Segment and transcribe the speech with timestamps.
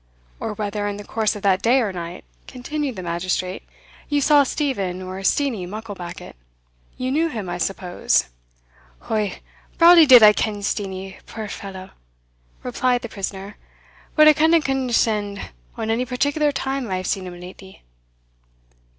[0.39, 3.61] "Or whether, in the course of that day or night," continued the magistrate,
[4.09, 6.35] "you saw Steven, or Steenie, Mucklebackit?
[6.97, 8.27] you knew him, I suppose?"
[9.11, 9.29] "O,
[9.77, 11.91] brawlie did I ken Steenie, puir fallow,"
[12.63, 13.57] replied the prisoner;
[14.15, 15.39] "but I canna condeshend
[15.77, 17.83] on ony particular time I have seen him lately."